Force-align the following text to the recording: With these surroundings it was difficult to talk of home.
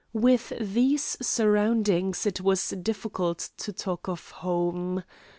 With 0.13 0.51
these 0.59 1.15
surroundings 1.21 2.25
it 2.25 2.41
was 2.41 2.69
difficult 2.69 3.51
to 3.57 3.71
talk 3.71 4.07
of 4.09 4.31
home. 4.31 5.03